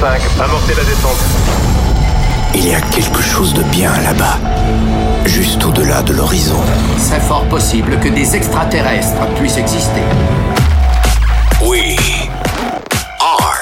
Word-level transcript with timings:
5, 0.00 0.18
amorcez 0.42 0.74
la 0.74 0.84
descente. 0.84 1.18
Il 2.54 2.66
y 2.66 2.74
a 2.74 2.80
quelque 2.80 3.20
chose 3.20 3.52
de 3.52 3.62
bien 3.64 3.92
là-bas, 4.00 4.38
juste 5.26 5.62
au-delà 5.62 6.00
de 6.02 6.14
l'horizon. 6.14 6.56
C'est 6.96 7.20
fort 7.20 7.46
possible 7.50 7.98
que 8.00 8.08
des 8.08 8.34
extraterrestres 8.34 9.26
puissent 9.38 9.58
exister. 9.58 10.00
We 11.62 11.98
are 13.20 13.58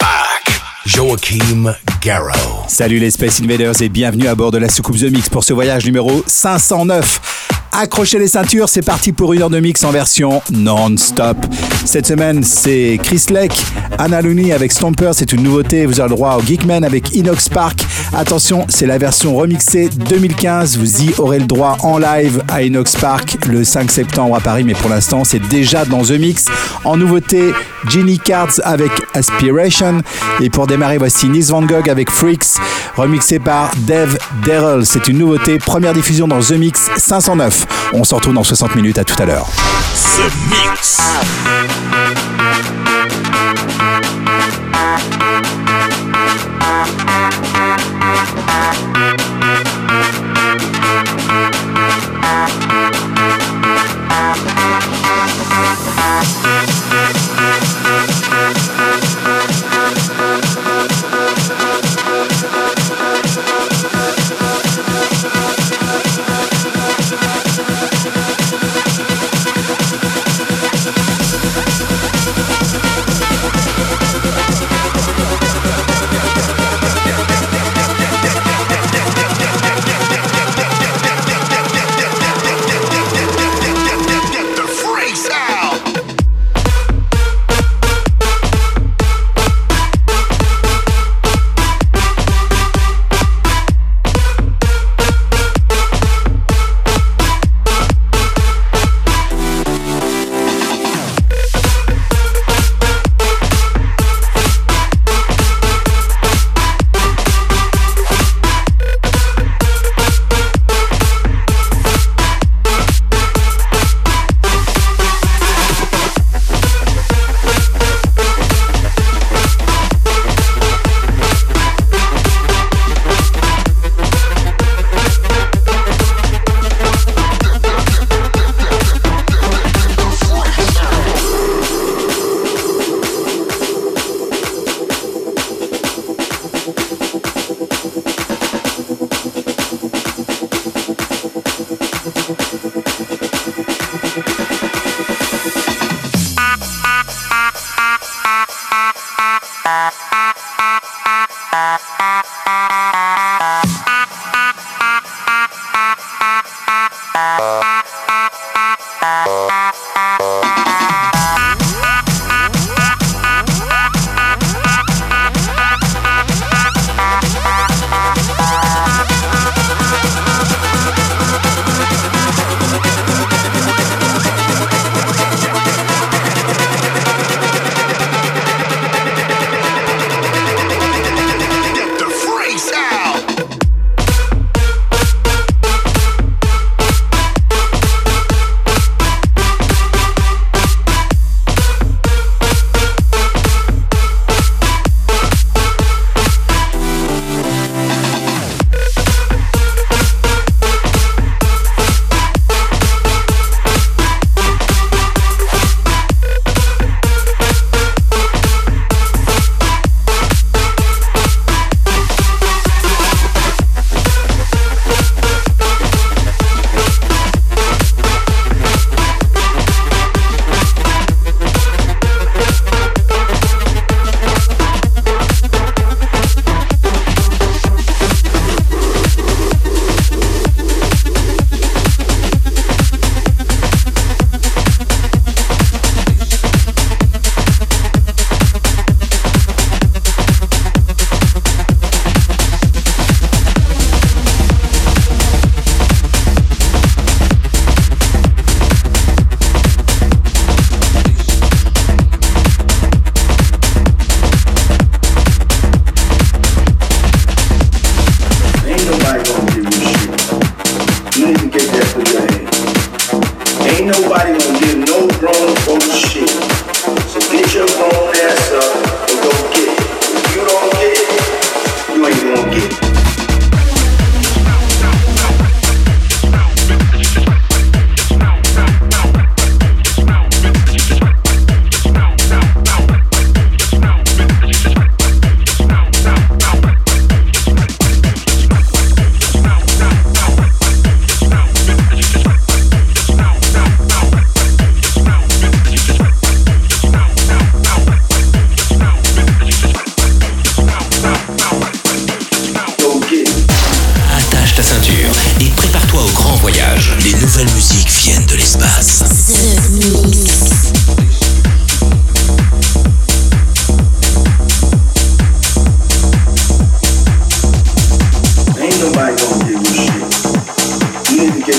back. 0.00 0.58
Joachim 0.86 1.74
Garrow. 2.00 2.64
Salut 2.66 2.98
les 2.98 3.10
Space 3.10 3.42
Invaders 3.42 3.82
et 3.82 3.90
bienvenue 3.90 4.26
à 4.26 4.34
bord 4.34 4.50
de 4.50 4.58
la 4.58 4.70
soucoupe 4.70 4.96
The 4.96 5.12
Mix 5.12 5.28
pour 5.28 5.44
ce 5.44 5.52
voyage 5.52 5.84
numéro 5.84 6.24
509. 6.26 7.37
Accrochez 7.72 8.18
les 8.18 8.28
ceintures, 8.28 8.68
c'est 8.68 8.82
parti 8.82 9.12
pour 9.12 9.32
une 9.32 9.42
heure 9.42 9.50
de 9.50 9.60
mix 9.60 9.84
en 9.84 9.90
version 9.90 10.42
non-stop. 10.50 11.36
Cette 11.84 12.06
semaine, 12.06 12.42
c'est 12.42 12.98
Chris 13.02 13.24
Lake, 13.30 13.56
Anna 13.98 14.18
avec 14.54 14.72
Stomper, 14.72 15.10
c'est 15.12 15.32
une 15.32 15.42
nouveauté. 15.42 15.86
Vous 15.86 16.00
avez 16.00 16.10
le 16.10 16.16
droit 16.16 16.36
au 16.36 16.42
Geekman 16.42 16.84
avec 16.84 17.14
Inox 17.14 17.48
Park. 17.48 17.84
Attention, 18.14 18.66
c'est 18.68 18.86
la 18.86 18.98
version 18.98 19.36
remixée 19.36 19.88
2015. 19.88 20.76
Vous 20.78 21.02
y 21.02 21.14
aurez 21.18 21.38
le 21.38 21.46
droit 21.46 21.76
en 21.82 21.98
live 21.98 22.42
à 22.48 22.62
Inox 22.62 22.96
Park 22.96 23.36
le 23.46 23.64
5 23.64 23.90
septembre 23.90 24.36
à 24.36 24.40
Paris, 24.40 24.64
mais 24.64 24.74
pour 24.74 24.90
l'instant, 24.90 25.24
c'est 25.24 25.46
déjà 25.48 25.84
dans 25.84 26.02
The 26.02 26.12
Mix. 26.12 26.46
En 26.84 26.96
nouveauté, 26.96 27.52
Ginny 27.88 28.18
Cards 28.18 28.60
avec 28.64 28.90
Aspiration. 29.14 30.02
Et 30.40 30.50
pour 30.50 30.66
démarrer, 30.66 30.98
voici 30.98 31.28
Nis 31.28 31.50
Van 31.50 31.62
Gogh 31.62 31.88
avec 31.88 32.10
Freaks, 32.10 32.56
remixé 32.96 33.38
par 33.38 33.70
Dave 33.78 34.18
Darrell. 34.46 34.84
C'est 34.84 35.08
une 35.08 35.18
nouveauté, 35.18 35.58
première 35.58 35.92
diffusion 35.92 36.28
dans 36.28 36.40
The 36.40 36.52
Mix 36.52 36.88
509. 36.96 37.57
On 37.92 38.04
se 38.04 38.14
retrouve 38.14 38.34
dans 38.34 38.44
60 38.44 38.74
minutes, 38.76 38.98
à 38.98 39.04
tout 39.04 39.20
à 39.20 39.24
l'heure. 39.24 39.48
The 39.94 40.30
Mix. 40.50 41.00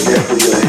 there 0.09 0.23
for 0.23 0.37
your 0.39 0.68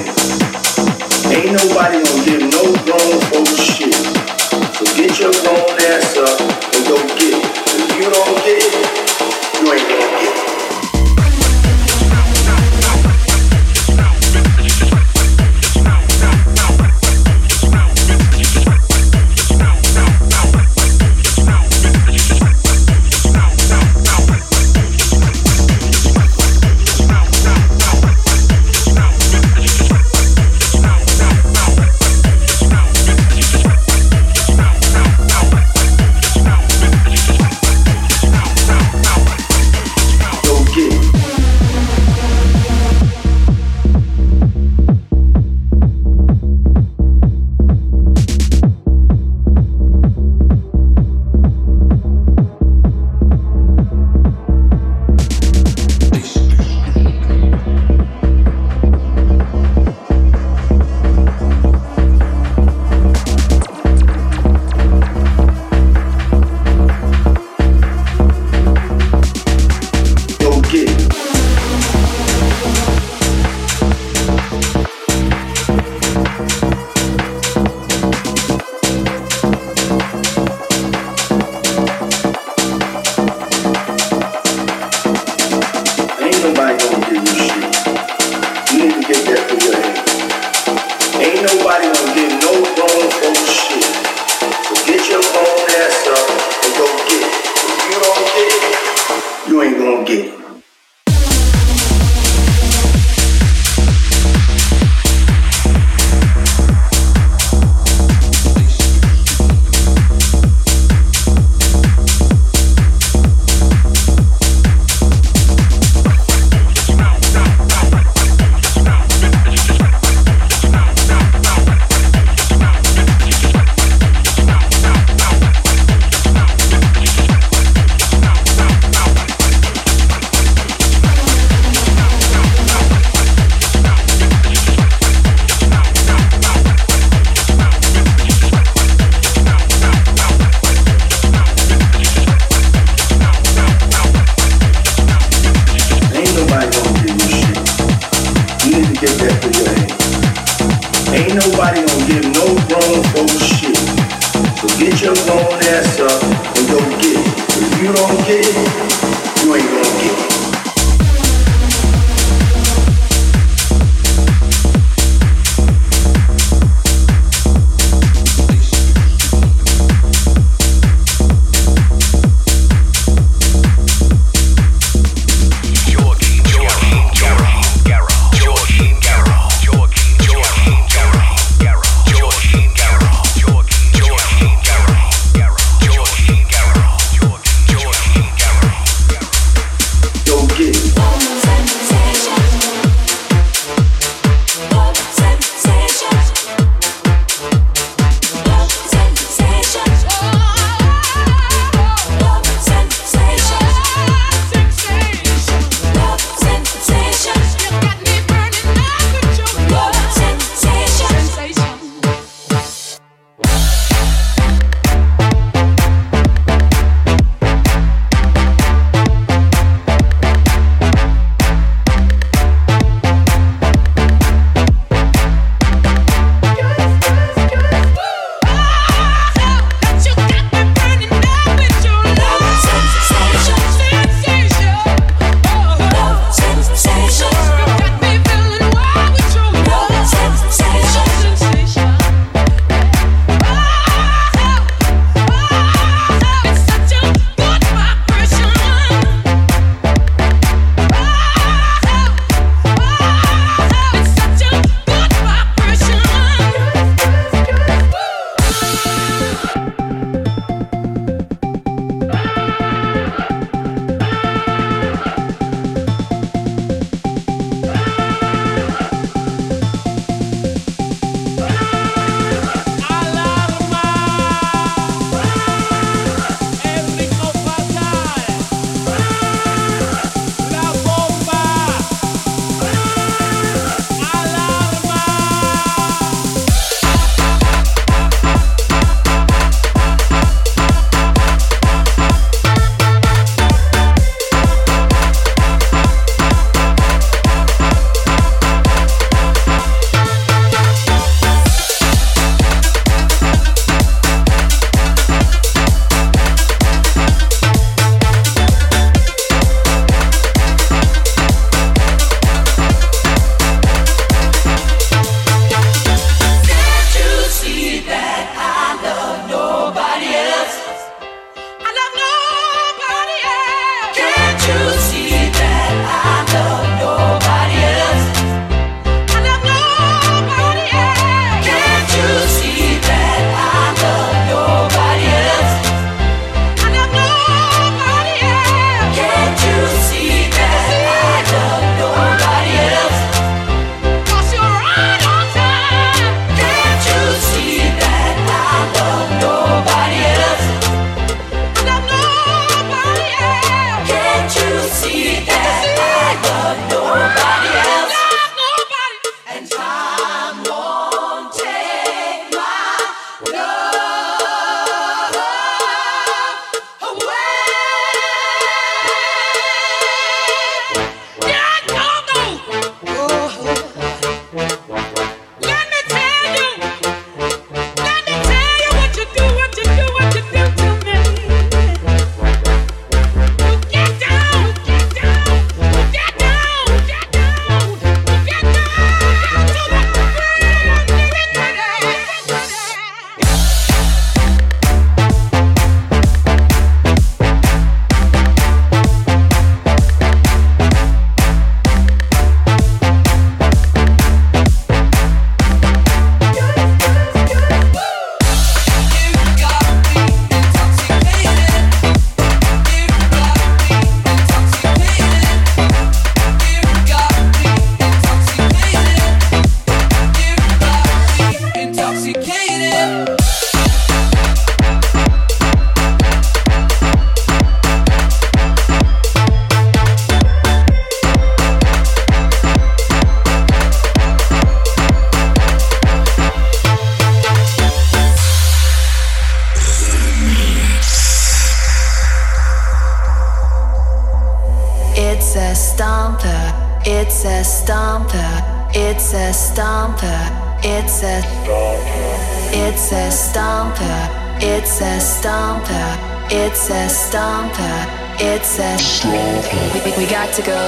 stomper, 453.71 454.43
it's 454.43 454.81
a 454.81 454.99
stomper, 454.99 455.99
it's 456.31 456.71
a 456.71 456.89
stomper, 456.89 457.87
it's 458.19 458.59
a 458.59 458.77
stomper. 458.77 459.75
We, 459.75 459.81
we, 459.91 459.99
we 459.99 460.11
got 460.11 460.33
to 460.35 460.43
go 460.43 460.59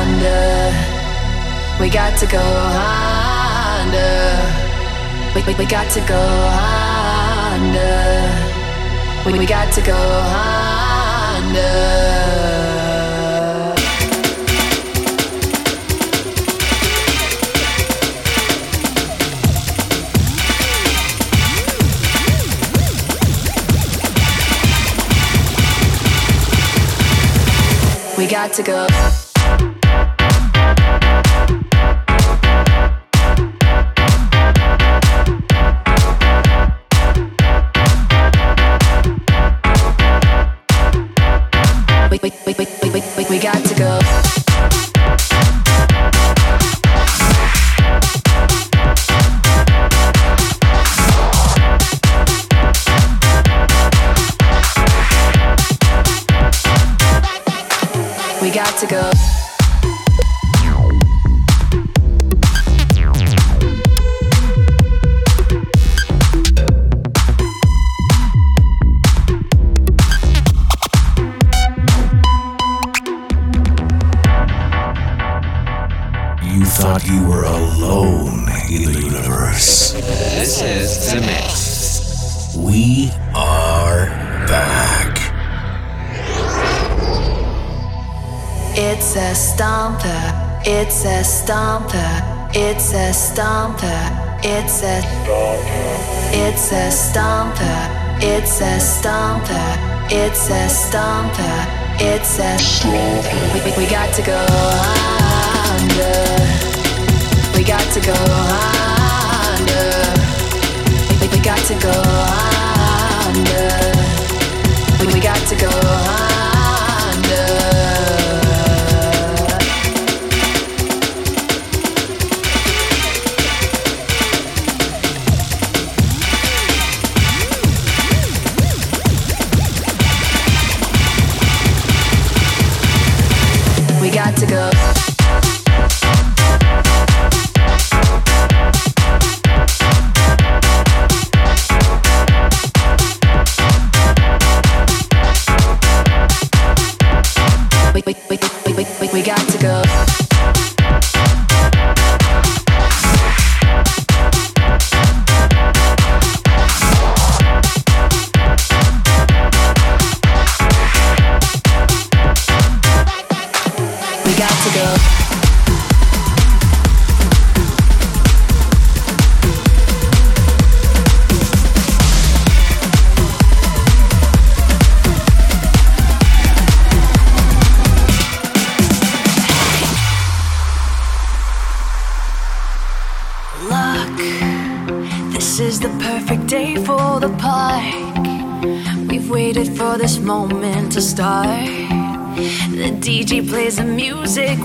under, 0.00 0.72
we 1.80 1.90
got 1.90 2.18
to 2.18 2.26
go 2.26 2.40
under, 3.82 4.06
we, 5.34 5.42
we, 5.42 5.54
we 5.58 5.66
got 5.66 5.90
to 5.92 6.00
go 6.00 6.22
under, 7.52 7.82
we, 9.26 9.38
we 9.38 9.46
got 9.46 9.72
to 9.74 9.82
go 9.82 9.96
under. 11.36 12.05
We 28.16 28.26
got 28.26 28.54
to 28.54 28.62
go. 28.62 28.86
We, 42.10 42.18
we, 42.22 42.32
we, 42.46 42.54
we, 42.54 42.90
we, 42.90 43.00
we, 43.18 43.24
we 43.28 43.38
got 43.38 43.62
to 43.62 43.74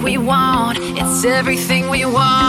we 0.04 0.18
want. 0.18 0.78
It's 0.80 1.24
everything 1.26 1.90
we 1.90 2.06
want. 2.06 2.41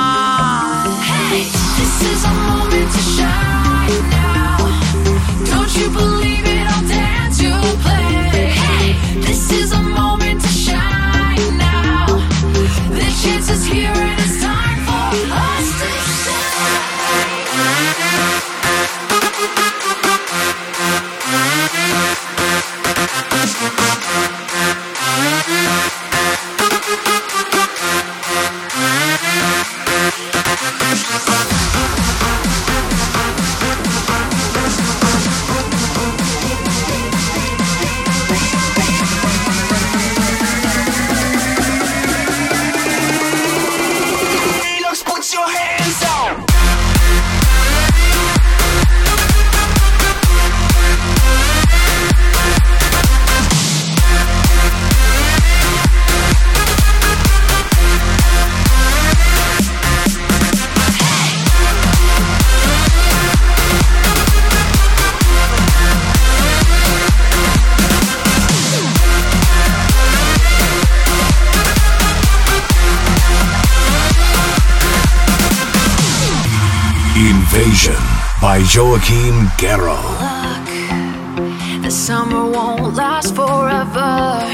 Joachim 78.75 79.51
Guerrero. 79.59 80.01
Look, 80.25 81.83
the 81.83 81.91
summer 81.91 82.51
won't 82.51 82.95
last 82.95 83.35
forever. 83.37 84.49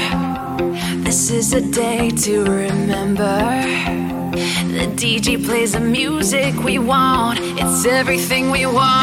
This 1.05 1.31
is 1.31 1.53
a 1.53 1.61
day 1.61 2.09
to 2.25 2.43
remember. 2.43 3.39
The 4.75 4.87
DJ 4.97 5.41
plays 5.45 5.71
the 5.71 5.79
music 5.79 6.53
we 6.65 6.79
want, 6.79 7.39
it's 7.41 7.85
everything 7.85 8.51
we 8.51 8.65
want. 8.65 8.98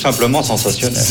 Simplement 0.00 0.42
sensationnel. 0.42 1.02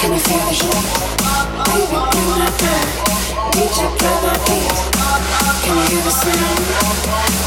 Can 0.00 0.10
you 0.12 0.18
feel 0.18 0.42
the 0.46 0.54
heat? 0.54 0.82
Baby, 1.66 1.98
bring 2.10 2.28
that 2.42 2.54
back. 2.62 2.86
DJ, 3.52 3.78
play 3.98 4.16
that 4.24 4.38
beat. 4.46 4.72
Can 5.62 5.74
you 5.78 5.84
hear 5.90 6.02
the 6.02 6.10
sound? 6.10 6.60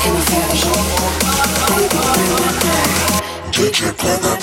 Can 0.01 0.11
you 0.15 0.23
feel 0.29 0.45
the 0.49 0.55
heat? 0.61 0.81
Baby, 1.69 1.99
bring 2.15 2.33
that 2.43 2.57
back. 2.63 2.89
DJ, 3.51 3.79
play 3.97 4.17
that 4.23 4.39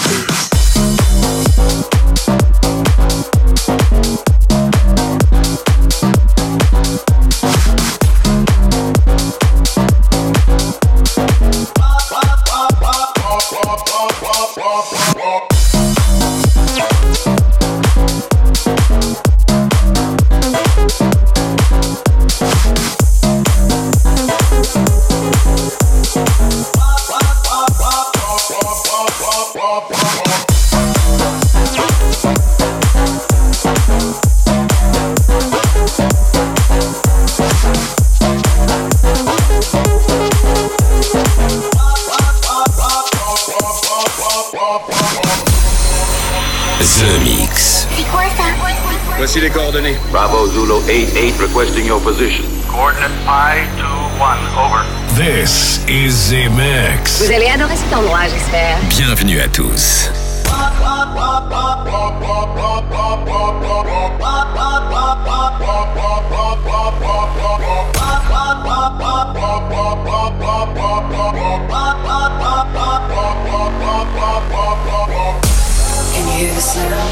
beat. 1.97 2.02
Voici 49.35 49.49
les 49.49 49.51
coordonnées. 49.51 49.97
Bravo 50.11 50.47
Zulu 50.47 50.83
88 50.87 51.41
requesting 51.41 51.87
your 51.87 51.99
position. 52.03 52.45
Coordinate 52.69 53.11
I 53.27 53.65
21, 53.79 54.37
over. 54.59 54.85
This 55.17 55.81
is 55.89 56.29
The 56.29 56.51
Mix. 56.51 57.23
Vous 57.23 57.33
allez 57.33 57.49
adorer 57.49 57.77
cet 57.77 57.95
endroit, 57.95 58.29
j'espère. 58.29 58.77
Bienvenue 58.91 59.41
à 59.41 59.49
tous. 59.49 60.11
Can 76.13 76.27
you 76.27 76.47
hear 76.47 76.55
the 76.55 76.61
sound? 76.61 77.12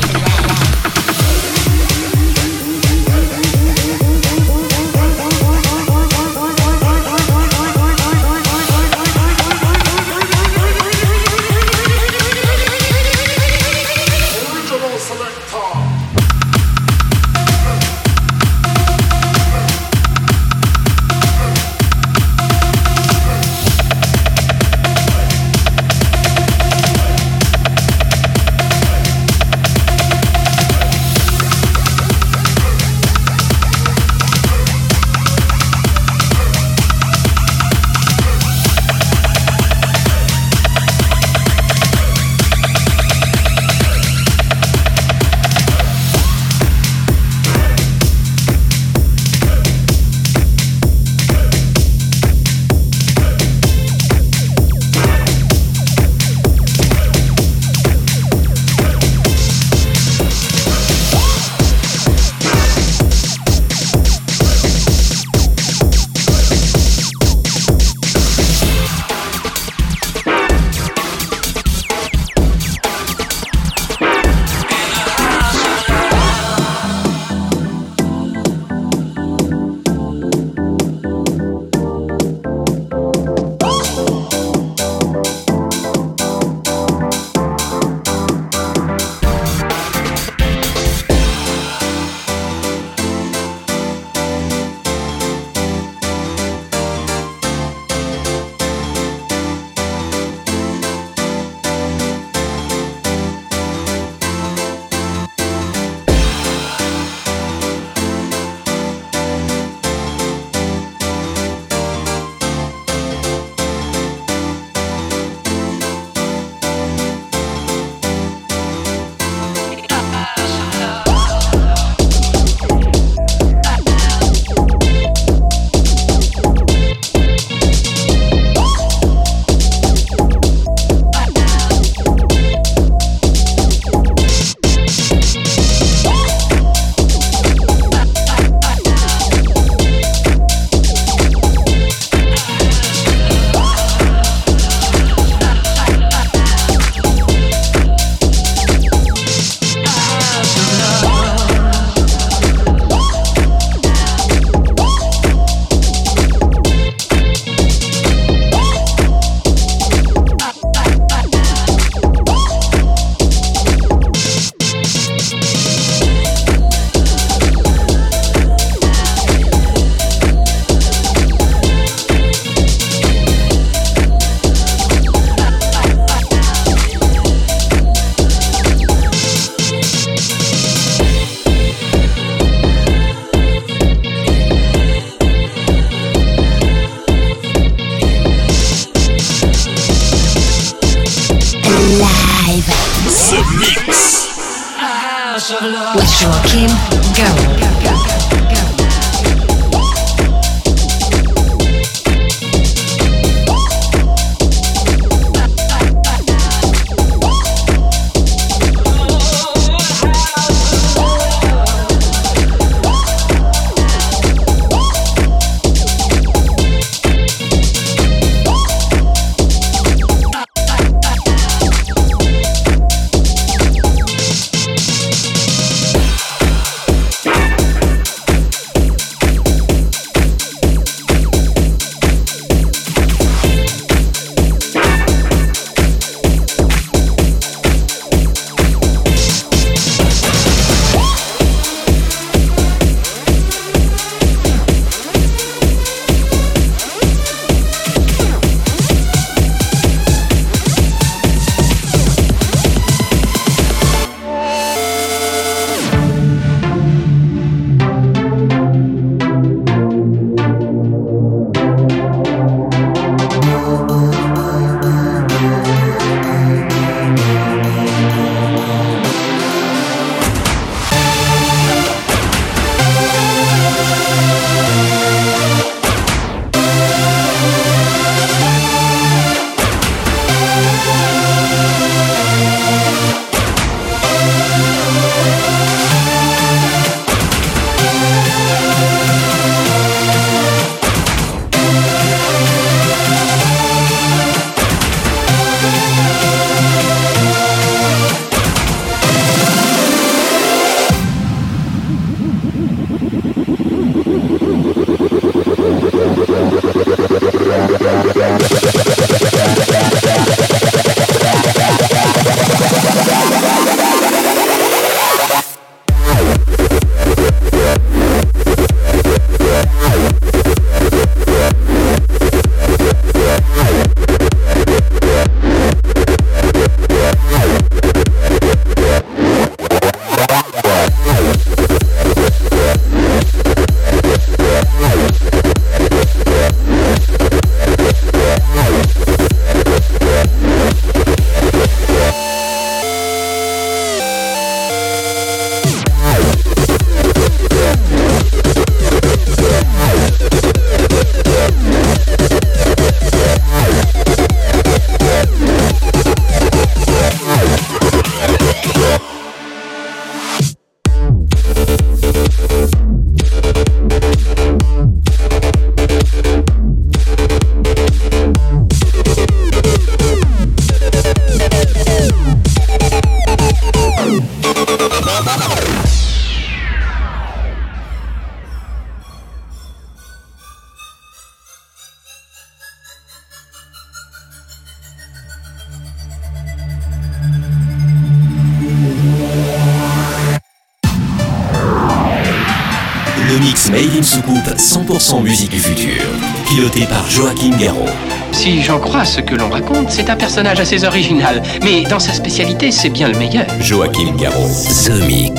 100% 394.81 395.21
musique 395.21 395.51
du 395.51 395.59
futur, 395.59 396.01
piloté 396.47 396.85
par 396.87 397.07
Joachim 397.09 397.55
Garraud. 397.59 397.85
Si 398.31 398.63
j'en 398.63 398.79
crois 398.79 399.05
ce 399.05 399.21
que 399.21 399.35
l'on 399.35 399.49
raconte, 399.49 399.91
c'est 399.91 400.09
un 400.09 400.15
personnage 400.15 400.59
assez 400.59 400.83
original, 400.85 401.43
mais 401.61 401.83
dans 401.83 401.99
sa 401.99 402.13
spécialité, 402.13 402.71
c'est 402.71 402.89
bien 402.89 403.07
le 403.07 403.17
meilleur. 403.17 403.45
Joachim 403.59 404.15
Garraud. 404.17 404.49
The 404.85 405.05
Mix. 405.05 405.30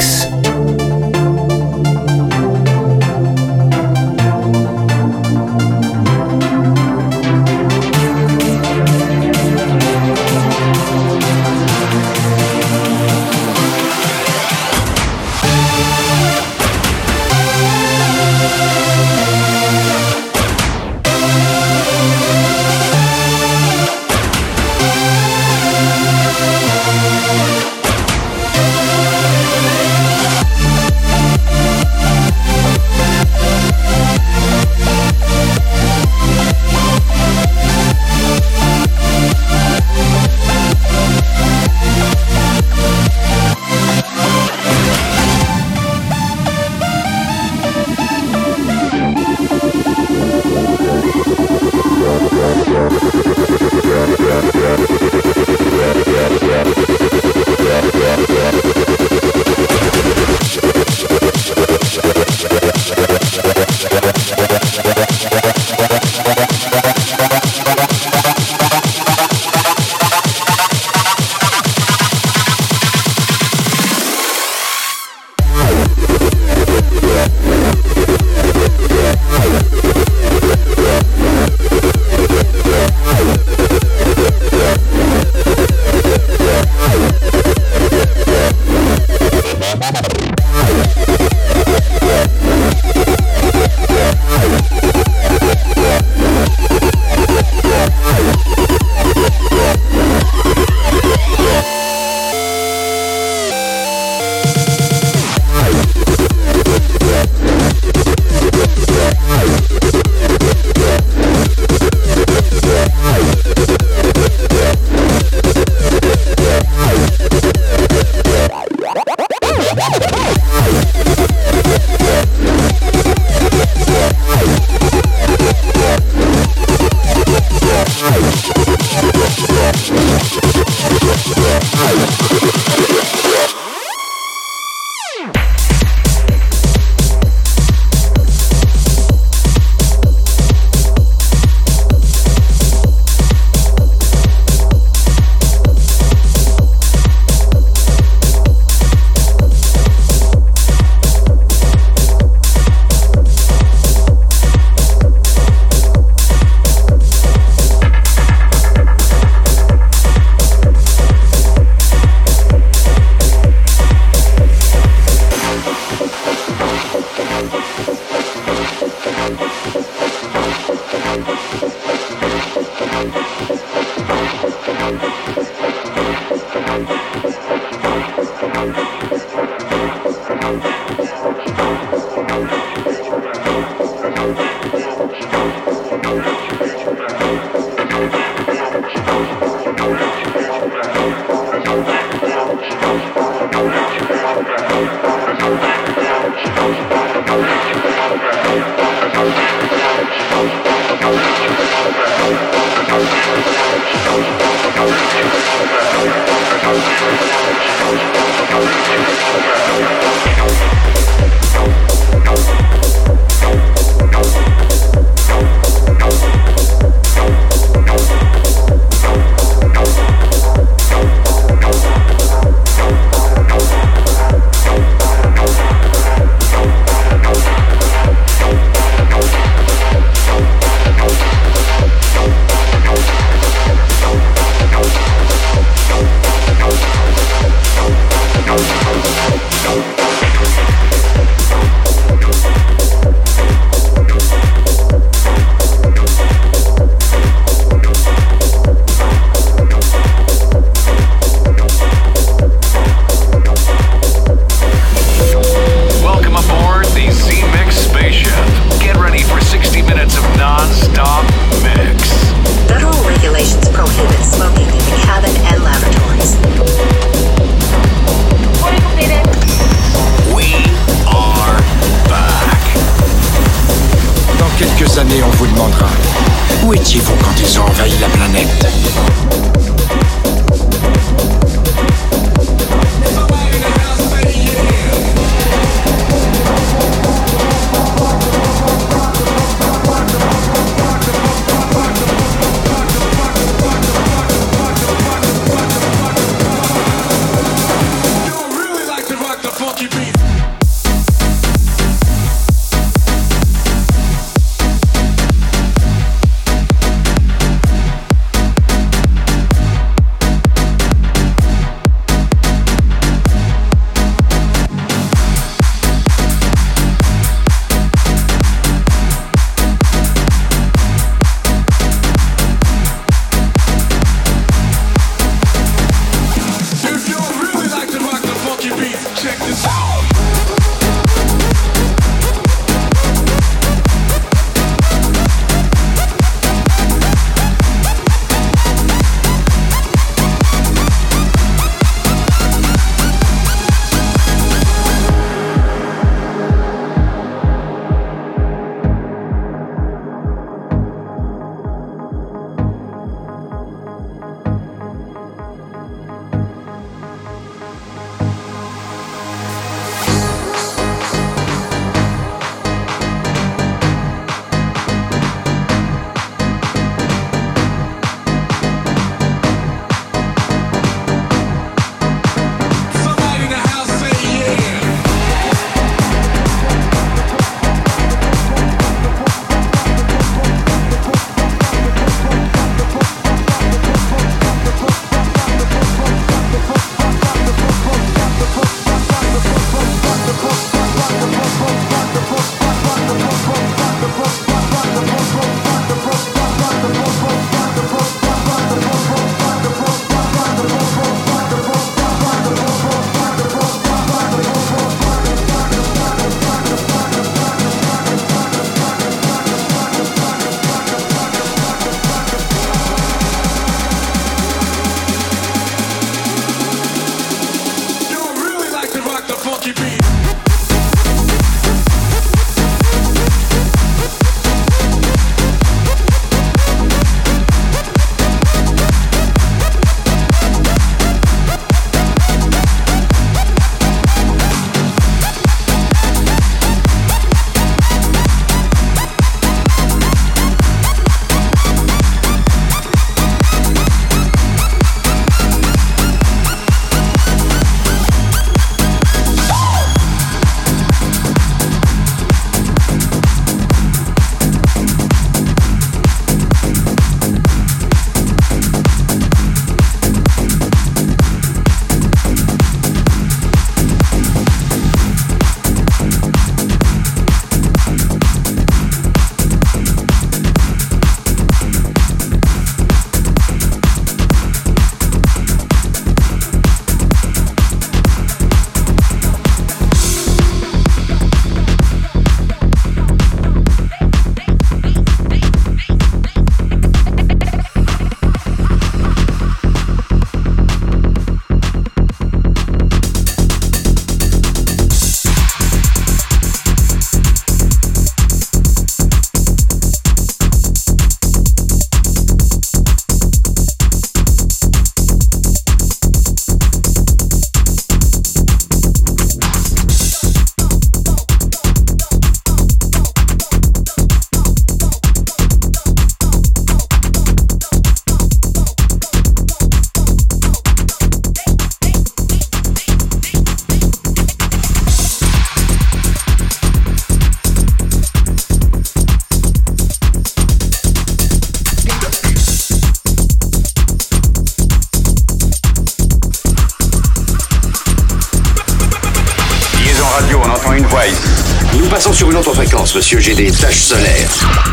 Passons 542.03 542.15
sur 542.15 542.31
une 542.33 542.37
autre 542.37 542.53
fréquence, 542.53 542.97
monsieur. 542.97 543.21
J'ai 543.21 543.33
des 543.33 543.53
taches 543.53 543.79
solaires. 543.79 544.33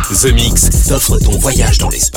The 0.10 0.34
Mix 0.34 0.68
t'offre 0.88 1.16
ton 1.20 1.38
voyage 1.38 1.78
dans 1.78 1.90
l'espace. 1.90 2.09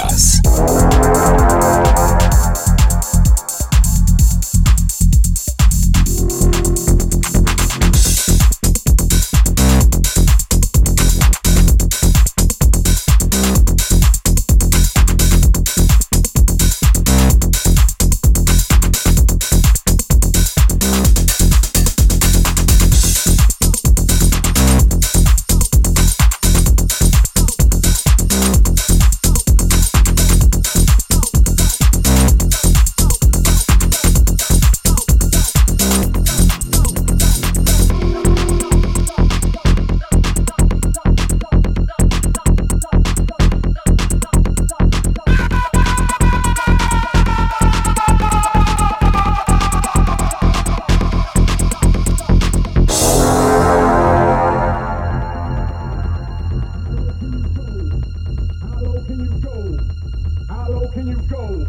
can 61.03 61.11
you 61.11 61.22
go? 61.28 61.66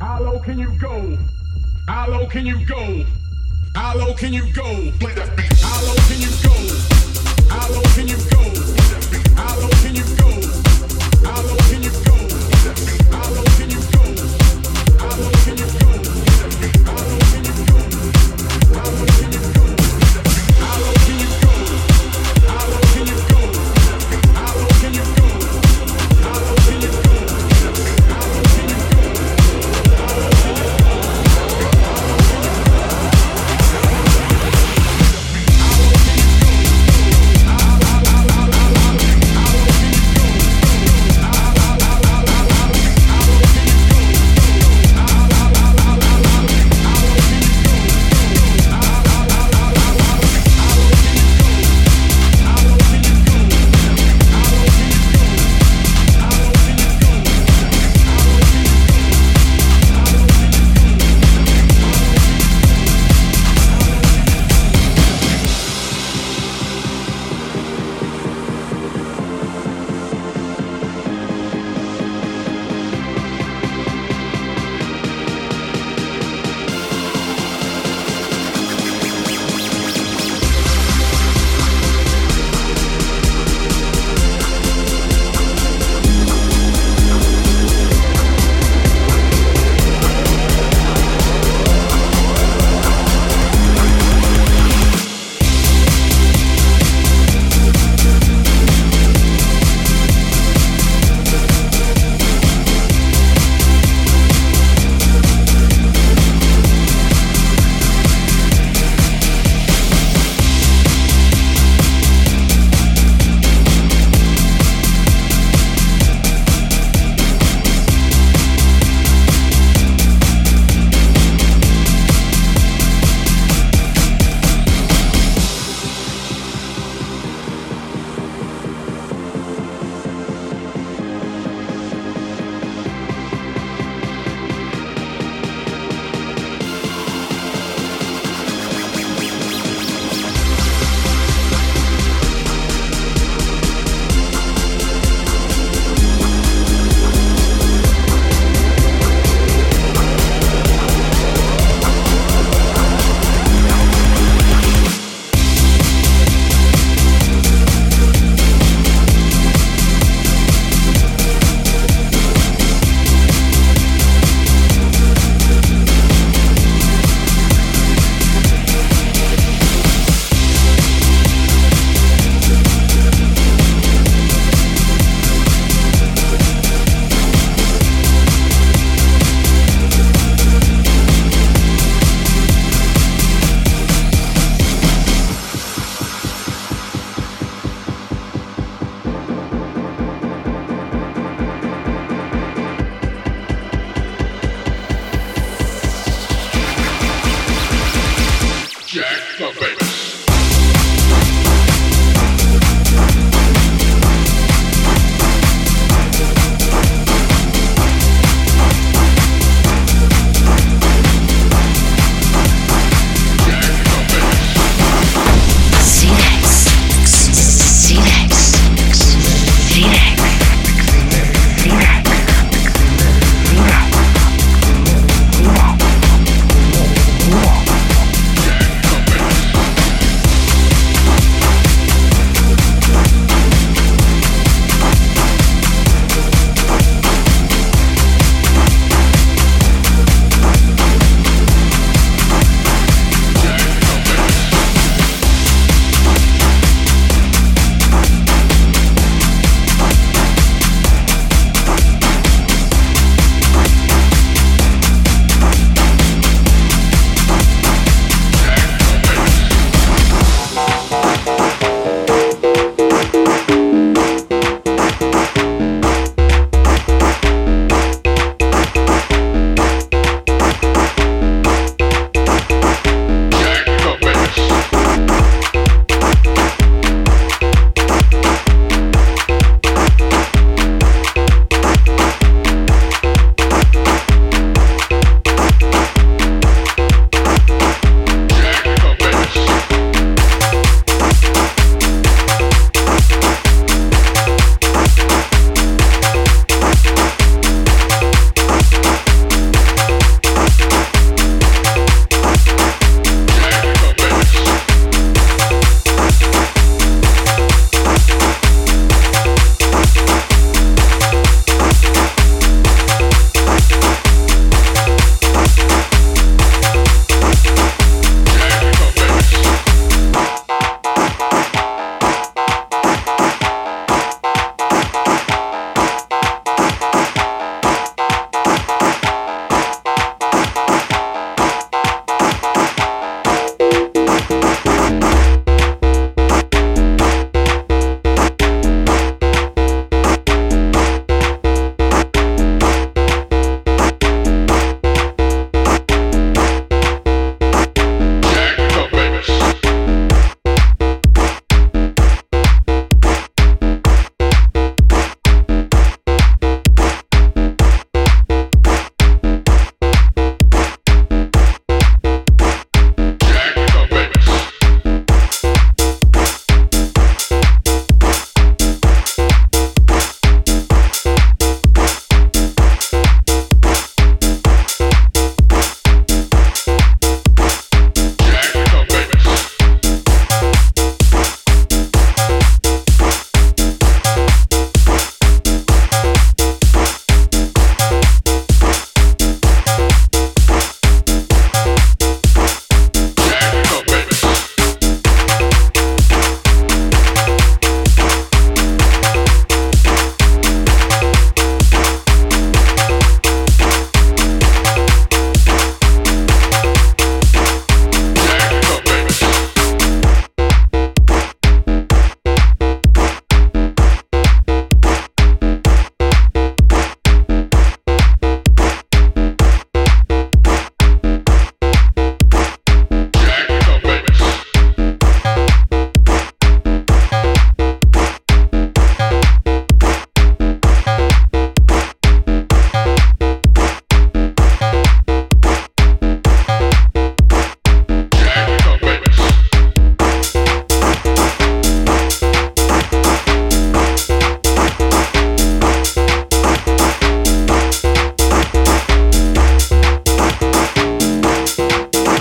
How 0.00 0.20
low 0.20 0.40
can 0.40 0.58
you 0.58 0.76
go? 0.80 1.16
How 1.86 2.10
low 2.10 2.26
can 2.26 2.44
you 2.44 2.66
go? 2.66 3.04
How 3.76 3.96
low 3.96 4.12
can 4.14 4.32
you 4.32 4.52
go? 4.52 4.90
Play 4.98 5.14
that 5.14 5.36
beat. 5.36 5.52
How 5.60 5.84
low 5.86 5.94
can 6.08 6.20
you 6.20 6.32
go? 6.42 6.56
How 7.48 7.70
low 7.70 7.82
can 7.94 8.08
you 8.08 8.16
go? 8.16 8.42
How 9.36 9.56
low 9.60 9.70
can 9.82 9.94
you 9.94 10.02
go? 10.16 10.30
How 11.24 11.42
low 11.42 11.56
can 11.70 11.82
you 11.84 11.90
go? 12.90 12.95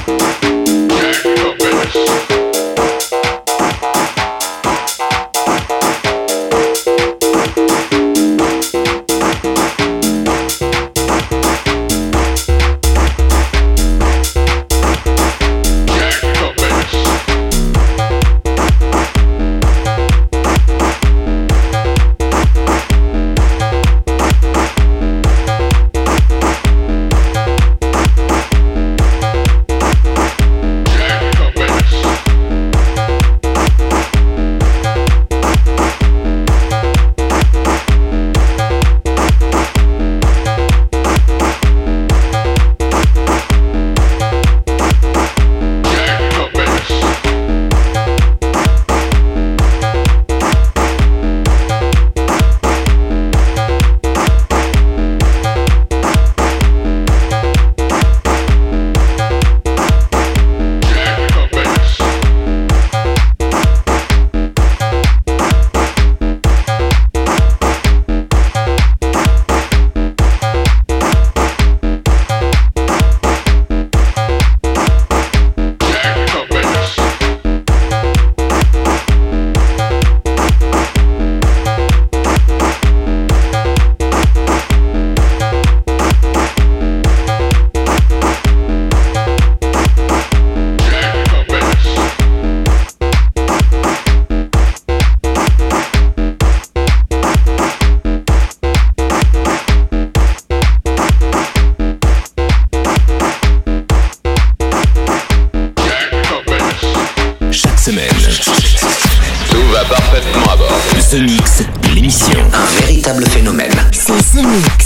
Música 0.08 0.55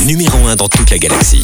Numéro 0.06 0.38
1 0.48 0.56
dans 0.56 0.70
toute 0.70 0.92
la 0.92 1.00
galaxie. 1.00 1.44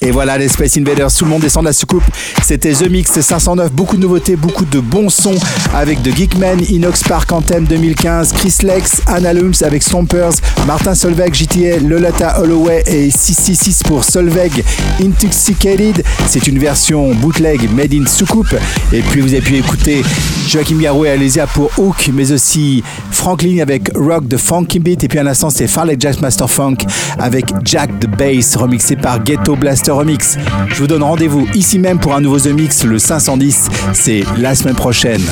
Et 0.00 0.12
voilà, 0.12 0.38
les 0.38 0.48
Space 0.48 0.76
Invaders, 0.76 1.12
tout 1.12 1.24
le 1.24 1.30
monde 1.30 1.42
descend 1.42 1.64
de 1.64 1.68
la 1.68 1.72
soucoupe. 1.72 2.04
C'était 2.44 2.72
The 2.72 2.88
Mix 2.88 3.20
509, 3.20 3.72
beaucoup 3.72 3.96
de 3.96 4.02
nouveautés, 4.02 4.36
beaucoup 4.36 4.64
de 4.64 4.78
bons 4.78 5.10
sons 5.10 5.34
avec 5.74 6.00
The 6.04 6.14
Geekman, 6.16 6.58
Inox 6.68 7.02
Park 7.02 7.32
Anthem 7.32 7.64
2015, 7.64 8.32
Chris 8.32 8.58
Lex, 8.62 9.02
Anna 9.06 9.32
Lums 9.32 9.62
avec 9.62 9.82
Stompers, 9.82 10.34
Martin 10.68 10.94
Solveig, 10.94 11.34
GTA, 11.34 11.78
Lolata 11.80 12.40
Holloway 12.40 12.84
et 12.86 13.10
666 13.10 13.82
pour 13.82 14.04
Solveig 14.04 14.62
Intoxicated. 15.02 16.04
C'est 16.28 16.46
une 16.46 16.60
version 16.60 17.12
bootleg 17.16 17.68
made 17.74 17.92
in 17.92 18.06
soucoupe. 18.06 18.54
Et 18.92 19.02
puis 19.02 19.20
vous 19.20 19.32
avez 19.32 19.42
pu 19.42 19.56
écouter 19.56 20.02
Joachim 20.46 20.78
Garou 20.78 21.06
et 21.06 21.10
Alésia 21.10 21.48
pour 21.48 21.70
Hook, 21.76 22.10
mais 22.14 22.30
aussi 22.30 22.84
Franklin 23.10 23.58
avec 23.58 23.90
Rock 23.96 24.28
the 24.28 24.36
Funky 24.36 24.78
Beat. 24.78 25.02
Et 25.02 25.08
puis 25.08 25.18
à 25.18 25.24
l'instant, 25.24 25.50
c'est 25.50 25.66
Farley 25.66 25.96
Jack 25.98 26.20
Master 26.20 26.48
Funk 26.48 26.76
avec 27.18 27.46
Jack 27.64 27.98
the 27.98 28.06
Bass, 28.06 28.54
remixé 28.54 28.94
par 28.94 29.22
Ghetto 29.24 29.56
Blaster 29.56 29.87
Remix. 29.92 30.36
Je 30.68 30.74
vous 30.74 30.86
donne 30.86 31.02
rendez-vous 31.02 31.46
ici 31.54 31.78
même 31.78 31.98
pour 31.98 32.14
un 32.14 32.20
nouveau 32.20 32.38
The 32.38 32.48
Mix, 32.48 32.84
le 32.84 32.98
510. 32.98 33.68
C'est 33.92 34.24
la 34.36 34.54
semaine 34.54 34.74
prochaine. 34.74 35.22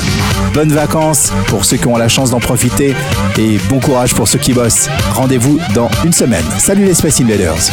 Bonnes 0.53 0.71
vacances 0.71 1.31
pour 1.47 1.65
ceux 1.65 1.77
qui 1.77 1.87
ont 1.87 1.97
la 1.97 2.07
chance 2.07 2.31
d'en 2.31 2.39
profiter 2.39 2.95
et 3.37 3.57
bon 3.69 3.79
courage 3.79 4.13
pour 4.13 4.27
ceux 4.27 4.39
qui 4.39 4.53
bossent. 4.53 4.89
Rendez-vous 5.13 5.59
dans 5.73 5.89
une 6.03 6.13
semaine. 6.13 6.45
Salut 6.57 6.85
les 6.85 6.93
Space 6.93 7.21
Invaders. 7.21 7.71